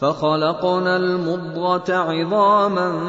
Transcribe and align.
فخلقنا 0.00 0.96
المضغة 0.96 1.94
عظاما 1.94 3.00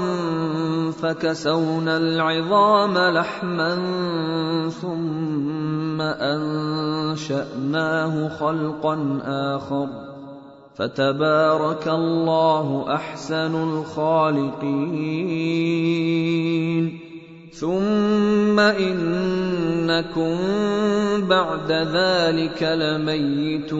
فكسونا 0.91 1.97
العظام 1.97 2.97
لحما 2.97 3.75
ثم 4.81 6.01
أنشأناه 6.01 7.49
خلقا 8.29 9.19
آخر. 9.25 9.87
فتبارك 10.75 11.87
الله 11.87 12.85
أحسن 12.95 13.55
الخالقين. 13.69 14.89
ثم 17.53 18.59
إنكم 18.59 20.37
بعد 21.27 21.71
ذلك 21.71 22.63
لميتون. 22.63 23.79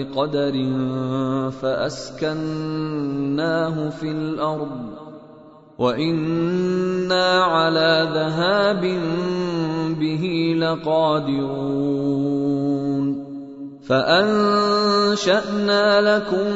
بقدر 0.00 0.54
فأسكناه 1.62 3.08
في 3.88 4.10
الأرض 4.10 5.00
وإنا 5.78 7.42
على 7.44 8.08
ذهاب 8.14 8.80
به 10.00 10.54
لقادرون 10.58 12.00
فأنشأنا 13.88 15.36
لكم 16.00 16.48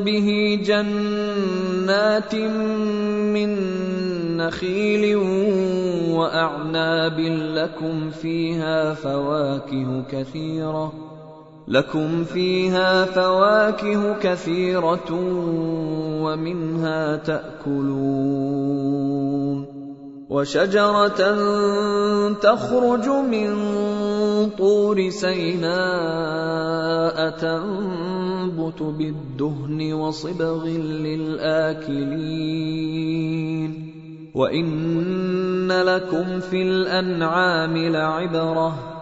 به 0.00 0.58
جنات 0.64 2.34
من 2.34 3.56
نخيل 4.36 5.16
وأعناب 6.16 7.20
لكم 7.30 8.10
فيها 8.10 8.94
فواكه 8.94 10.02
كثيرة 10.10 11.11
لكم 11.72 12.24
فيها 12.24 13.04
فواكه 13.04 14.18
كثيرة 14.18 15.08
ومنها 16.22 17.16
تأكلون 17.16 18.72
وشجرة 20.30 21.22
تخرج 22.32 23.08
من 23.08 23.50
طور 24.58 25.08
سيناء 25.08 25.68
تنبت 27.30 28.82
بالدهن 28.82 29.92
وصبغ 29.92 30.66
للآكلين 31.06 32.12
وإن 34.34 35.72
لكم 35.72 36.40
في 36.40 36.62
الأنعام 36.62 37.76
لعبرة 37.76 39.01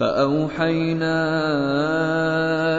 فأوحينا 0.00 1.16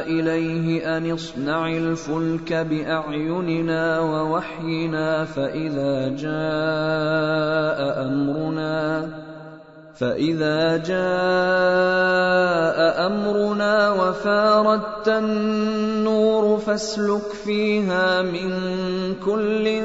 إليه 0.06 0.98
أن 0.98 1.12
اصنع 1.12 1.68
الفلك 1.68 2.54
بأعيننا 2.54 4.00
ووحينا 4.00 5.26
فإذا 5.26 6.10
جاء 6.10 7.80
أمرنا 8.08 9.10
فإذا 9.96 10.78
جاء 10.78 10.98
أمرنا 13.08 13.92
وفاردت 13.92 15.08
النور 15.08 16.58
فاسلك 16.58 17.30
فيها 17.46 18.22
من 18.22 18.50
كل 19.26 19.82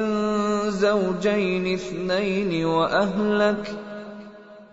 زوجين 0.68 1.74
اثنين 1.74 2.64
وأهلك 2.64 3.85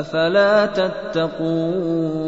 أفلا 0.00 0.66
تتقون؟ 0.66 2.24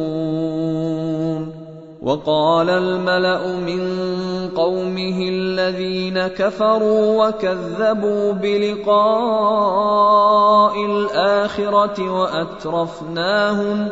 وقال 2.07 2.71
الملأ 2.71 3.47
من 3.47 3.83
قومه 4.57 5.29
الذين 5.29 6.27
كفروا 6.27 7.27
وكذبوا 7.27 8.33
بلقاء 8.33 8.97
الآخرة 10.87 12.11
وأترفناهم 12.11 13.89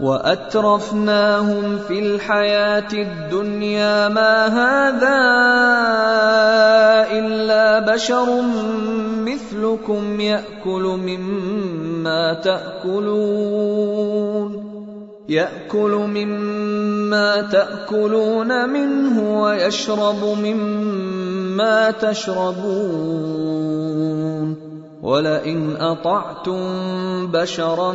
وأترفناهم 0.00 1.78
في 1.88 1.98
الحياة 1.98 2.92
الدنيا 2.92 4.08
ما 4.08 4.46
هذا 4.46 5.16
إلا 7.18 7.94
بشر 7.94 8.28
مثلكم 9.66 10.20
يأكل 10.20 10.82
مما 10.82 12.40
تأكلون. 12.44 13.96
يأكل 15.28 15.90
مما 15.90 17.42
تأكلون 17.42 18.70
منه 18.70 19.42
ويشرب 19.42 20.38
مما 20.42 21.90
تشربون. 21.90 23.46
ولئن 25.02 25.76
أطعتم 25.76 26.60
بشرا 27.26 27.92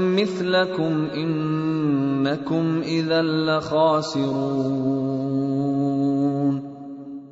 مثلكم 0.00 1.08
إنكم 1.14 2.82
إذا 2.84 3.22
لخاسرون. 3.22 5.29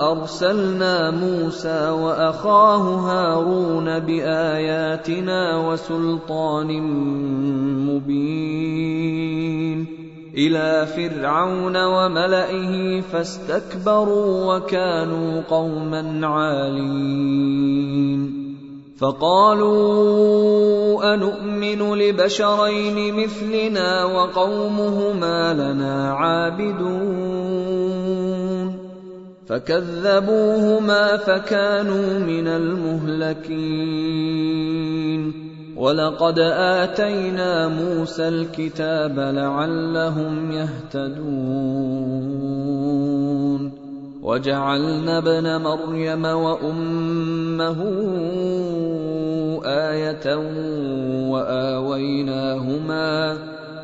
ارسلنا 0.00 1.10
موسى 1.10 1.88
وأخاه 1.90 2.82
هارون 3.10 3.98
بآياتنا 3.98 5.68
وسلطان 5.68 6.82
مبين 7.86 9.20
إلى 10.36 10.86
فرعون 10.86 11.76
وملئه 11.76 13.00
فاستكبروا 13.00 14.56
وكانوا 14.56 15.42
قوما 15.50 16.26
عالين 16.26 17.70
فقالوا 18.98 20.34
انومن 21.14 21.94
لبشرين 21.94 23.16
مثلنا 23.16 24.04
وقومهما 24.04 25.54
لنا 25.54 26.12
عابدون 26.12 27.99
فكذبوهما 29.50 31.16
فكانوا 31.16 32.18
من 32.18 32.48
المهلكين. 32.48 33.90
ولقد 35.76 36.38
آتينا 36.38 37.68
موسى 37.68 38.28
الكتاب 38.28 39.18
لعلهم 39.18 40.52
يهتدون. 40.52 42.10
وجعلنا 44.22 45.18
ابن 45.18 45.56
مريم 45.62 46.24
وأمه 46.24 47.80
آية 49.64 50.36
وآويناهما 51.30 53.10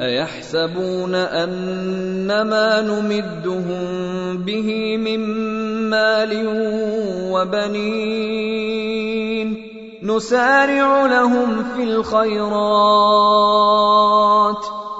أيحسبون 0.00 1.14
ان 1.14 2.42
ما 2.42 2.80
نمدهم 2.80 4.36
به 4.36 4.96
من 4.96 5.20
مال 5.90 6.32
وبنين 7.30 8.74
نسارع 10.02 11.06
لهم 11.06 11.64
في 11.76 11.82
الخيرات 11.82 12.54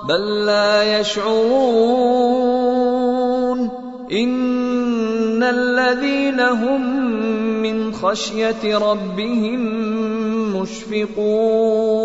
بل 0.09 0.45
لا 0.47 1.01
يشعرون 1.01 2.45
إن 4.13 5.43
الذين 5.43 6.41
هم 6.41 6.83
من 7.63 7.93
خشية 7.93 8.79
ربهم 8.79 9.61
مشفقون 10.57 12.05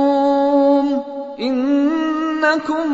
إنكم 1.41 2.93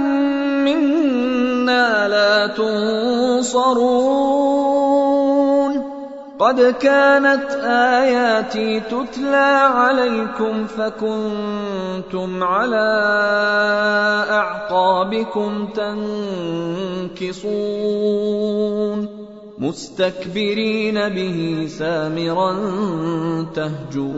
منا 0.66 2.08
لا 2.08 2.48
تنصرون. 2.48 4.08
قد 6.40 6.62
كانت 6.62 7.52
آياتي 7.66 8.80
تتلى 8.80 9.70
عليكم 9.74 10.66
فكنتم 10.66 12.44
على 12.44 12.90
أعقابكم 14.30 15.68
تنكصون. 17.18 19.08
مستكبرين 19.58 21.10
به 21.10 21.68
سامرا 21.80 22.54
تهجرون. 23.56 24.18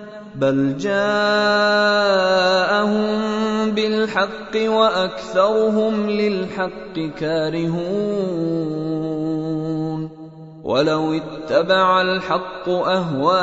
بل 0.41 0.77
جاءهم 0.77 1.01
بالحق 3.71 4.55
وأكثرهم 4.55 6.09
للحق 6.09 6.99
كارهون 7.19 8.71
ولو 10.63 11.13
اتبع 11.13 12.01
الحق 12.01 12.69
اهواءهم 12.69 13.33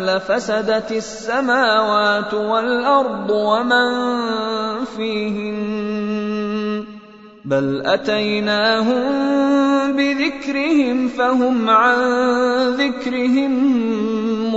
لفسدت 0.00 0.92
السماوات 0.92 2.34
والارض 2.34 3.30
ومن 3.30 3.88
فيهن 4.96 6.84
بل 7.44 7.82
اتيناهم 7.86 9.02
بذكرهم 9.96 11.08
فهم 11.08 11.70
عن 11.70 11.98
ذكرهم 12.70 13.78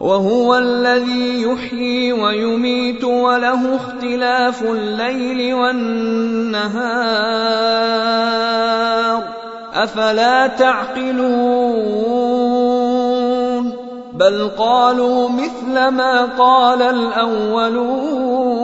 وهو 0.00 0.54
الذي 0.54 1.42
يحيي 1.42 2.12
ويميت 2.12 3.04
وله 3.04 3.76
اختلاف 3.76 4.62
الليل 4.62 5.54
والنهار. 5.54 6.94
أفلا 9.74 10.46
تعقلون؟ 10.46 12.04
بل 14.12 14.48
قالوا 14.58 15.28
مثل 15.28 15.88
ما 15.88 16.24
قال 16.38 16.82
الأولون. 16.82 18.63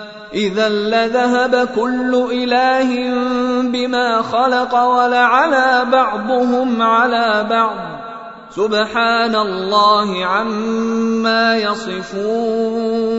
إذا 0.33 0.69
لذهب 0.69 1.67
كل 1.75 2.27
إله 2.31 3.13
بما 3.61 4.21
خلق 4.21 4.83
ولعلى 4.83 5.85
بعضهم 5.91 6.81
على 6.81 7.47
بعض. 7.49 7.77
سبحان 8.55 9.35
الله 9.35 10.25
عما 10.25 11.57
يصفون. 11.57 13.11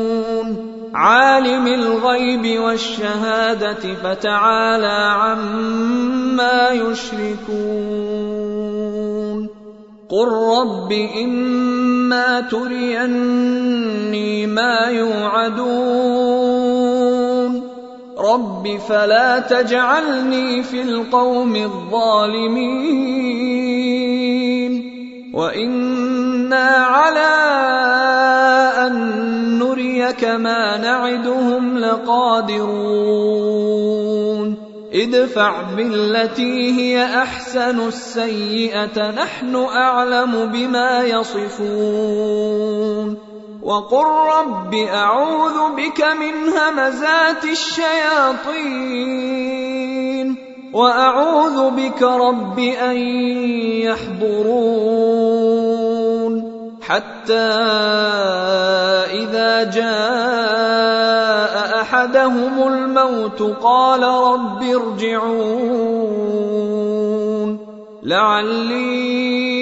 عالم 0.95 1.67
الغيب 1.67 2.61
والشهادة 2.61 3.95
فتعالى 4.05 5.17
عما 5.21 6.69
يشركون. 6.69 7.53
قل 10.11 10.29
رب 10.29 10.93
إما 11.23 12.41
تريني 12.41 14.47
ما 14.47 14.87
يوعدون. 14.91 16.42
رب 18.23 18.79
فلا 18.89 19.39
تجعلني 19.39 20.63
في 20.63 20.83
القوم 20.83 21.57
الظالمين 21.57 23.03
وأنا 25.35 26.69
على 26.69 27.33
ان 28.87 29.59
نريك 29.59 30.25
ما 30.25 30.77
نعدهم 30.79 31.79
لقادرون 31.79 33.33
ادفع 34.95 35.63
بالتي 35.63 36.73
هي 36.81 37.05
احسن 37.05 37.89
السيئه 37.89 39.11
نحن 39.11 39.57
اعلم 39.57 40.51
بما 40.53 41.03
يصفون 41.03 42.53
وقل 43.63 44.07
رب 44.39 44.75
اعوذ 44.75 45.77
بك 45.77 46.01
من 46.01 46.49
همزات 46.49 47.45
الشياطين 47.45 48.73
واعوذ 50.73 51.71
بك 51.71 52.03
رب 52.03 52.59
ان 52.59 52.97
يحضرون 53.87 55.23
حتى 56.83 57.35
اذا 59.23 59.71
جاء 59.71 61.53
احدهم 61.81 62.69
الموت 62.69 63.43
قال 63.63 64.03
رب 64.03 64.63
ارجعون 64.63 66.03
لعلي 68.03 69.62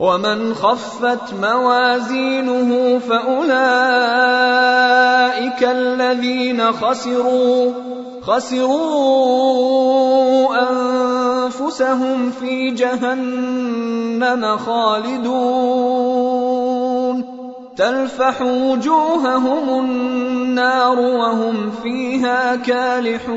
ومن 0.00 0.54
خفت 0.54 1.34
موازينه 1.42 2.98
فأولئك 2.98 3.56
الذين 5.62 6.72
خسروا 6.72 7.72
خسروا 8.22 9.46
أنفسهم 10.70 12.30
في 12.30 12.70
جهنم 12.70 14.56
خالدون. 14.56 16.16
تلفح 17.76 18.42
وجوههم 18.42 19.84
النار 19.84 21.00
وهم 21.00 21.70
فيها 21.82 22.56
كالحون. 22.56 23.36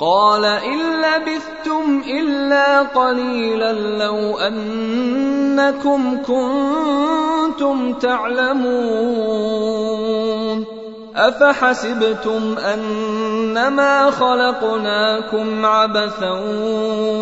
قال 0.00 0.44
إن 0.44 0.78
لبثتم 1.02 2.02
إلا 2.06 2.82
قليلا 2.82 3.72
لو 3.72 4.38
أنكم 4.38 6.22
كنتم 6.22 7.92
تعلمون 7.92 9.50
أفحسبتم 11.16 12.56
أنما 12.58 14.10
خلقناكم 14.10 15.66
عبثا 15.66 16.30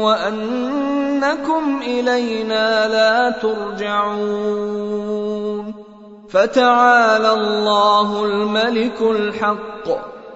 وأنكم 0.02 1.80
إلينا 1.82 2.88
لا 2.88 3.30
ترجعون 3.30 4.88
فتعالى 6.30 7.32
الله 7.32 8.24
الملك 8.24 9.00
الحق 9.00 10.17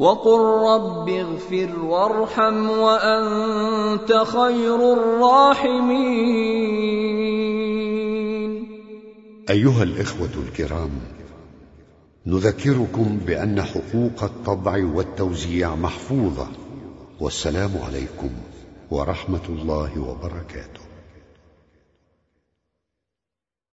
وقل 0.00 0.40
رب 0.72 1.08
اغفر 1.08 1.70
وارحم 1.84 2.70
وأنت 2.70 4.12
خير 4.12 4.92
الراحمين. 4.92 6.00
أيها 9.50 9.82
الإخوة 9.82 10.30
الكرام 10.46 10.90
نذكركم 12.26 13.18
بأن 13.26 13.62
حقوق 13.62 14.22
الطبع 14.22 14.84
والتوزيع 14.94 15.74
محفوظة 15.74 16.48
والسلام 17.20 17.70
عليكم 17.86 18.30
ورحمة 18.90 19.46
الله 19.48 19.90
وبركاته. 20.08 20.79